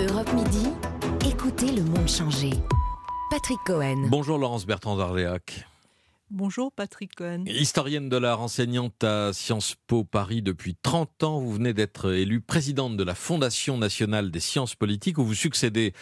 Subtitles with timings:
[0.00, 0.68] Europe Midi,
[1.28, 2.50] écoutez le monde changer.
[3.32, 4.06] Patrick Cohen.
[4.08, 5.66] Bonjour Laurence Bertrand d'Arléac.
[6.30, 7.44] Bonjour Patrick Cohen.
[7.46, 12.40] Historienne de l'art, enseignante à Sciences Po Paris depuis 30 ans, vous venez d'être élue
[12.40, 15.94] présidente de la Fondation nationale des sciences politiques où vous succédez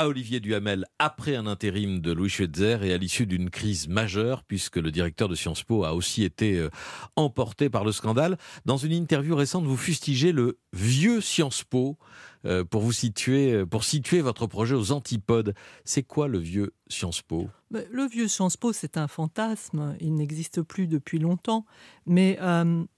[0.00, 4.44] à Olivier Duhamel après un intérim de Louis Schweitzer et à l'issue d'une crise majeure
[4.44, 6.70] puisque le directeur de Sciences Po a aussi été euh,
[7.16, 8.38] emporté par le scandale.
[8.64, 11.98] Dans une interview récente, vous fustigez le vieux Sciences Po
[12.46, 15.52] euh, pour vous situer, euh, pour situer votre projet aux antipodes.
[15.84, 17.50] C'est quoi le vieux Sciences Po?
[17.70, 19.96] Le vieux Sciences Po, c'est un fantasme.
[20.00, 21.66] Il n'existe plus depuis longtemps.
[22.06, 22.38] Mais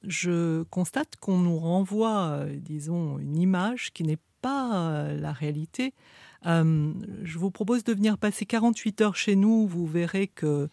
[0.04, 5.94] je constate qu'on nous renvoie, disons, une image qui n'est pas la réalité.
[6.46, 6.92] Euh,
[7.22, 9.66] je vous propose de venir passer 48 heures chez nous.
[9.66, 10.68] Vous verrez que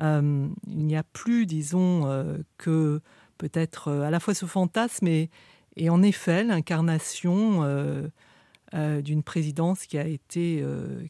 [0.00, 3.00] euh, il n'y a plus, disons, euh, que
[3.38, 5.30] peut-être à la fois ce fantasme et,
[5.88, 7.64] en effet l'incarnation
[8.72, 10.62] d'une présidence qui a été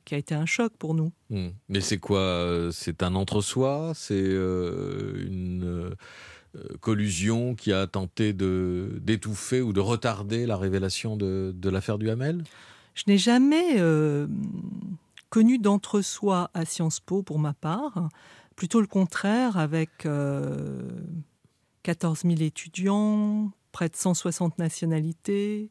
[0.05, 1.11] qui a été un choc pour nous.
[1.29, 1.49] Hmm.
[1.69, 3.93] Mais c'est quoi C'est un entre-soi?
[3.97, 5.97] C'est une
[6.81, 12.45] collusion qui a tenté d'étouffer ou de retarder la révélation de l'affaire du Hamel?
[13.01, 14.27] Je n'ai jamais euh,
[15.31, 18.11] connu d'entre-soi à Sciences Po pour ma part,
[18.57, 25.71] plutôt le contraire avec 14 euh, 000 étudiants, près de 160 nationalités,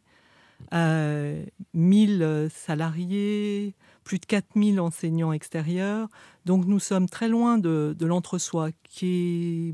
[0.74, 6.08] euh, 1000 salariés, plus de 4000 enseignants extérieurs.
[6.46, 9.72] Donc nous sommes très loin de, l'entre-soi qui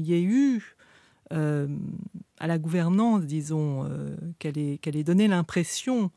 [0.00, 0.74] y ait eu
[1.32, 1.68] euh,
[2.40, 3.88] à la gouvernance, disons,
[4.40, 6.10] qu'elle ait donné l'impression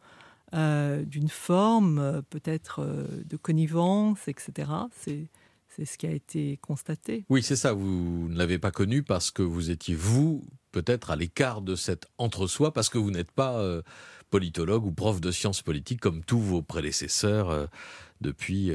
[0.55, 4.71] euh, d'une forme euh, peut-être euh, de connivence, etc.
[4.99, 5.27] C'est
[5.67, 7.23] c'est ce qui a été constaté.
[7.29, 7.73] Oui, c'est ça.
[7.73, 12.07] Vous ne l'avez pas connu parce que vous étiez, vous, peut-être à l'écart de cet
[12.17, 13.63] entre-soi, parce que vous n'êtes pas
[14.31, 17.69] politologue ou prof de sciences politiques comme tous vos prédécesseurs
[18.19, 18.71] depuis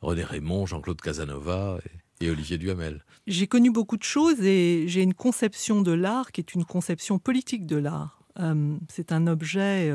[0.00, 1.78] René Raymond, Jean-Claude Casanova
[2.22, 3.04] et, Olivier Duhamel.
[3.26, 7.18] J'ai connu beaucoup de choses et j'ai une conception de l'art qui est une conception
[7.18, 8.22] politique de l'art.
[8.88, 9.92] c'est un objet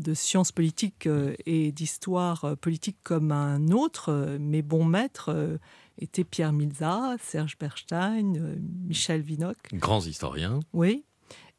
[0.00, 4.10] de sciences politiques euh, et d'histoire euh, politique comme un autre.
[4.10, 5.58] Euh, mes bons maîtres
[5.98, 8.56] étaient Pierre Milza, Serge Berstein,
[8.86, 9.58] Michel Vinocq.
[9.74, 10.60] Grands historiens.
[10.72, 11.04] Oui.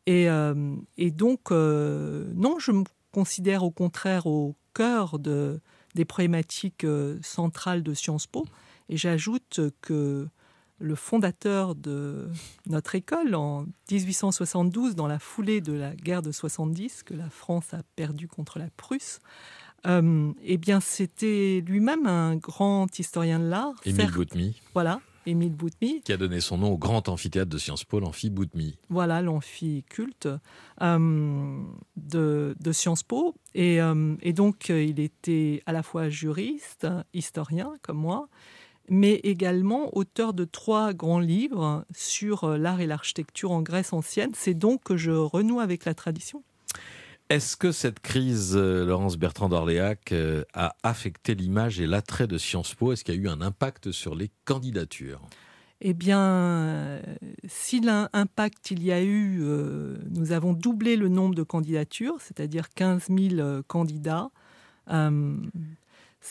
[0.08, 0.28] Et,
[0.98, 5.62] et donc, non, je me considère au contraire au cœur de,
[5.94, 6.88] des problématiques
[7.22, 8.48] centrales de Sciences Po.
[8.90, 10.28] Et j'ajoute que
[10.82, 12.28] le fondateur de
[12.68, 17.74] notre école en 1872, dans la foulée de la guerre de 70 que la France
[17.74, 19.20] a perdue contre la Prusse.
[19.88, 23.74] Euh, eh bien, c'était lui-même un grand historien de l'art.
[23.86, 24.62] Émile Boutmy.
[24.74, 26.02] Voilà, Émile Boutmy.
[26.02, 28.78] Qui a donné son nom au grand amphithéâtre de Sciences Po, l'amphi Boutmy.
[28.90, 30.28] Voilà, l'amphi culte
[30.82, 31.64] euh,
[31.96, 33.36] de, Sciences Po.
[33.56, 38.30] Et, euh, et, donc, il était à la fois juriste, historien, comme moi,
[38.90, 44.32] mais également auteur de trois grands livres sur euh, l'art et l'architecture en Grèce ancienne.
[44.34, 46.44] C'est donc que je renoue avec la tradition.
[47.30, 52.38] Est-ce que cette crise, euh, Laurence Bertrand d'Orléac, euh, a affecté l'image et l'attrait de
[52.38, 52.92] Sciences Po?
[52.92, 55.22] Est-ce qu'il y a eu un impact sur les candidatures?
[55.84, 57.02] Eh bien,
[57.48, 59.44] si l'impact il y a eu,
[60.12, 64.30] nous avons doublé le nombre de candidatures, c'est-à-dire 15 000 candidats.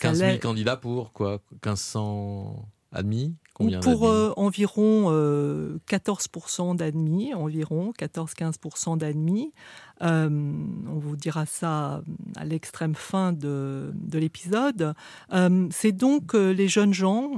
[0.01, 1.41] 15 000 candidats pour quoi?
[1.65, 3.35] 1500 admis?
[3.55, 9.53] Combien Pour euh, environ 14% euh, d'admis, environ 14-15% d'admis.
[10.03, 10.29] Euh,
[10.89, 12.03] on vous dira ça
[12.37, 14.95] à l'extrême fin de, de l'épisode.
[15.71, 17.33] c'est donc les jeunes gens,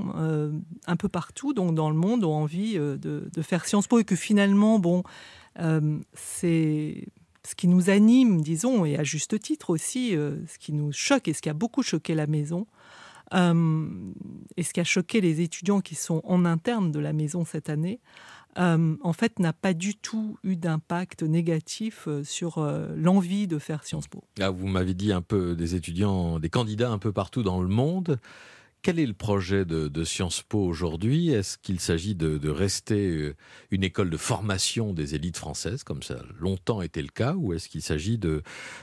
[0.86, 4.04] un peu partout, donc dans le monde, ont envie de, de, faire Sciences Po et
[4.04, 5.02] que finalement, bon,
[6.14, 7.08] c'est
[7.46, 11.28] ce qui nous anime, disons, et à juste titre aussi, euh, ce qui nous choque
[11.28, 12.66] et ce qui a beaucoup choqué la maison,
[13.34, 13.88] euh,
[14.56, 17.68] et ce qui a choqué les étudiants qui sont en interne de la maison cette
[17.68, 18.00] année,
[18.58, 22.60] euh, en fait, n'a pas du tout eu d'impact négatif sur
[22.94, 24.22] l'envie de faire Sciences Po.
[24.40, 27.68] Ah, vous m'avez dit un peu des étudiants, des candidats un peu partout dans le
[27.68, 28.20] monde.
[28.82, 31.30] Quel est le projet de, Sciences Po aujourd'hui?
[31.30, 33.36] Est-ce qu'il s'agit de, rester euh,
[33.70, 37.52] une école de formation des élites françaises, comme ça a longtemps été le cas, ou
[37.52, 38.42] est-ce qu'il s'agit de,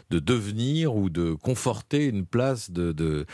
[0.10, 3.26] devenir ou de conforter une place euh,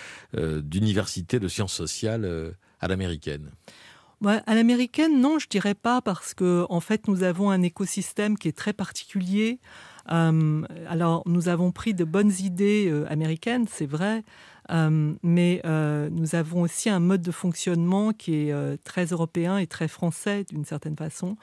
[0.62, 3.52] d'université de, sciences sociales euh, à l'américaine?
[4.26, 8.48] À l'américaine, non, je dirais pas, parce que en fait, nous avons un écosystème qui
[8.48, 9.60] est très particulier.
[10.08, 14.24] Alors, nous avons pris de bonnes idées américaines, c'est vrai,
[14.72, 19.58] Euh, mais euh, nous avons aussi un mode de fonctionnement qui est euh, très européen
[19.58, 21.38] et très français d'une certaine façon.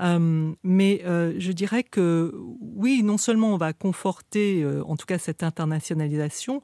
[0.00, 5.06] Euh, mais euh, je dirais que oui, non seulement on va conforter euh, en tout
[5.06, 6.62] cas cette internationalisation,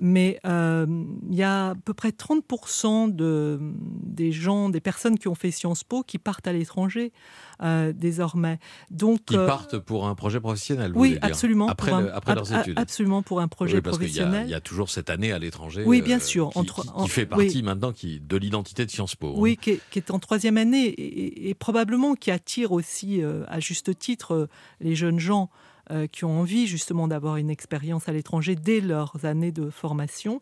[0.00, 0.86] mais euh,
[1.28, 5.50] il y a à peu près 30% de, des gens, des personnes qui ont fait
[5.50, 7.12] Sciences Po qui partent à l'étranger
[7.62, 8.58] euh, désormais.
[8.90, 11.68] Donc, Qui euh, partent pour un projet professionnel, vous oui, dire absolument.
[11.68, 12.78] Après, pour un- le- après a- leurs études.
[12.78, 14.48] Absolument pour un projet Oui, parce qu'il y a- professionnel.
[14.48, 15.84] il y, a toujours cette année à l'étranger.
[15.86, 17.28] Oui, bien sûr, Qui, entre- qui- qui en- fait oui.
[17.44, 19.28] partie maintenant qui, de l'identité de Sciences Po.
[19.28, 19.34] hein.
[19.36, 23.20] Oui, qui est, qui est en troisième année et, et- et probablement qui attire aussi,
[23.46, 24.48] à juste titre,
[24.80, 25.50] les jeunes gens
[25.90, 30.40] euh, qui ont envie justement d'avoir une expérience à l'étranger dès leurs années de formation.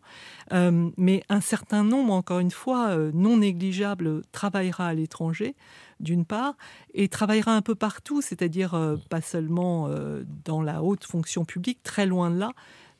[0.53, 5.55] Euh, mais un certain nombre, encore une fois, euh, non négligeable, travaillera à l'étranger,
[6.01, 6.55] d'une part,
[6.93, 11.81] et travaillera un peu partout, c'est-à-dire euh, pas seulement euh, dans la haute fonction publique,
[11.83, 12.51] très loin de là,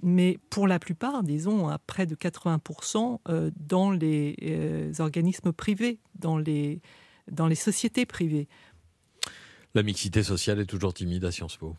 [0.03, 6.37] mais pour la plupart, disons à près de 80%, euh, dans les organismes privés, dans
[6.37, 6.81] les,
[7.29, 8.47] dans les sociétés privées.
[9.73, 11.75] La mixité sociale est toujours timide à Sciences Po.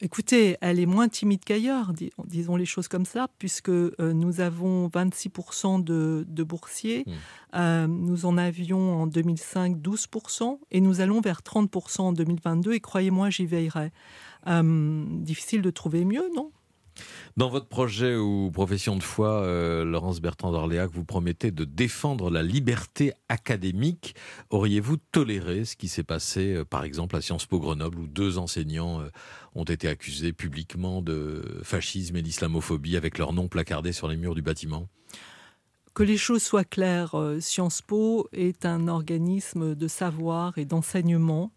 [0.00, 4.40] Écoutez, elle est moins timide qu'ailleurs, dis- disons les choses comme ça, puisque euh, nous
[4.40, 7.12] avons 26% de, de boursiers, Mm.
[7.56, 12.80] Euh, nous en avions en 2005 12%, et nous allons vers 30% en 2022, et
[12.80, 13.92] croyez-moi, j'y veillerai.
[14.48, 16.50] Euh, difficile de trouver mieux, non?
[17.36, 22.30] Dans votre projet ou profession de foi, euh, Laurence Bertrand d'Orléac, vous promettez de défendre
[22.30, 24.14] la liberté académique.
[24.50, 28.38] Auriez-vous toléré ce qui s'est passé, euh, par exemple, à Sciences Po Grenoble, où deux
[28.38, 29.08] enseignants euh,
[29.56, 34.34] ont été accusés publiquement de fascisme et d'islamophobie avec leur nom placardé sur les murs
[34.34, 34.88] du bâtiment?
[35.92, 41.52] Que les choses soient claires, Sciences Po est un organisme de savoir et d'enseignement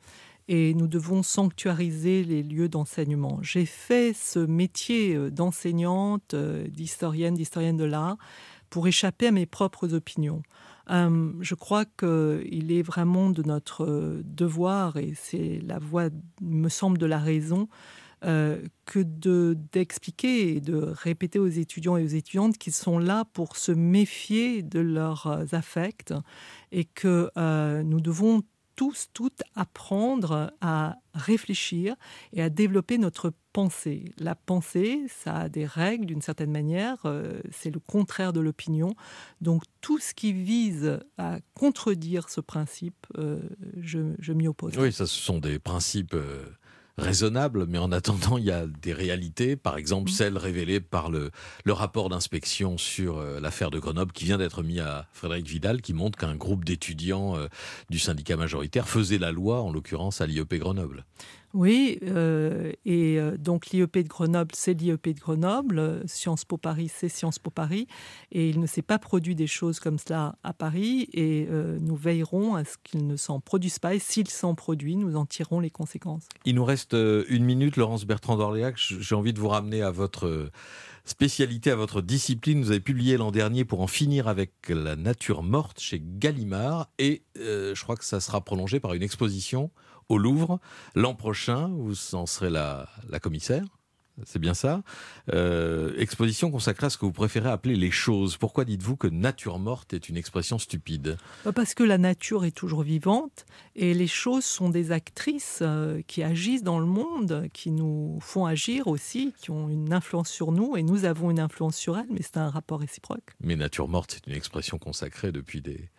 [0.47, 3.39] et nous devons sanctuariser les lieux d'enseignement.
[3.41, 8.17] J'ai fait ce métier euh, d'enseignante, euh, d'historienne, d'historienne de l'art
[8.69, 10.43] pour échapper à mes propres opinions.
[10.89, 16.09] Euh, je crois qu'il est vraiment de notre devoir, et c'est la voie,
[16.41, 17.67] me semble, de la raison,
[18.21, 23.57] que de- d'expliquer et de répéter aux étudiants et aux étudiantes qu'ils sont là pour
[23.57, 26.15] se méfier de leurs affects
[26.71, 27.29] et que
[27.83, 28.41] nous devons
[28.77, 31.95] tous, toutes apprendre à réfléchir
[32.31, 34.13] et à développer notre pensée.
[34.19, 38.93] La pensée, ça a des règles d'une certaine manière, euh, c'est le contraire de l'opinion.
[39.41, 43.39] Donc tout ce qui vise à contredire ce principe, euh,
[43.77, 44.77] je, m'y oppose.
[44.77, 46.15] Oui, ça, ce sont des principes
[46.97, 50.15] raisonnables, mais en attendant, il y a des réalités, par exemple Mhm.
[50.15, 51.31] celle révélée par le,
[51.63, 55.81] le rapport d'inspection sur euh, l'affaire de Grenoble qui vient d'être mis à Frédéric Vidal,
[55.81, 57.47] qui montre qu'un groupe d'étudiants euh,
[57.89, 61.05] du syndicat majoritaire faisait la loi, en l'occurrence à l'IEP Grenoble.
[61.53, 66.91] Oui, euh, et euh, donc l'IEP de Grenoble, c'est l'IEP de Grenoble, Sciences Po Paris,
[66.93, 67.87] c'est Sciences Po Paris,
[68.31, 71.95] et il ne s'est pas produit des choses comme cela à Paris, et euh, nous
[71.95, 75.61] veillerons à ce qu'il ne s'en produise pas, et s'il s'en produit, nous en tirerons
[75.61, 76.27] les conséquences.
[76.45, 78.75] Il nous reste une minute, Laurence Bertrand d'Orléac.
[78.77, 80.51] J'ai envie de vous ramener à votre
[81.09, 82.61] spécialité, à votre discipline.
[82.61, 86.89] Vous avez publié l'an dernier pour en finir avec la nature morte chez Gallimard.
[86.99, 89.71] Et euh, je crois que ça sera prolongé par une exposition
[90.09, 90.59] au Louvre
[90.95, 91.69] l'an prochain.
[91.69, 93.76] Vous en serez la, la commissaire.
[94.25, 94.81] C'est bien ça.
[95.33, 98.37] Euh, exposition consacrée à ce que vous préférez appeler les choses.
[98.37, 101.17] Pourquoi dites-vous que nature morte est une expression stupide?
[101.45, 106.01] Bah, Parce que la nature est toujours vivante, et les choses sont des actrices euh,
[106.07, 110.51] qui agissent dans le monde, qui nous font agir aussi, qui ont une influence sur
[110.51, 113.35] nous, et nous avons une influence sur elles, mais c'est un rapport réciproque.
[113.41, 115.89] Mais nature morte, c'est une expression consacrée depuis des,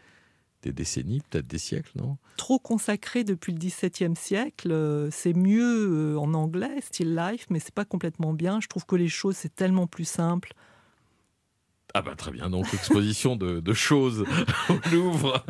[0.69, 2.17] des décennies, peut-être des siècles, non?
[2.37, 4.71] Trop consacré depuis le XVIIe siècle.
[4.71, 8.61] euh, C'est mieux euh, en anglais, still life, mais c'est pas complètement bien.
[8.61, 10.53] Je trouve que les choses c'est tellement plus simple.
[11.95, 14.25] Ah bah très bien, donc exposition de, de choses
[14.69, 15.43] au Louvre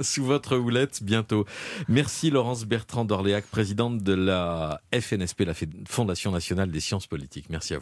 [0.00, 1.44] sous votre houlette bientôt.
[1.86, 5.52] Merci Laurence Bertrand d'Orléac, présidente de la FNSP, la
[5.86, 7.46] Fondation nationale des sciences politiques.
[7.50, 7.80] Merci à vous.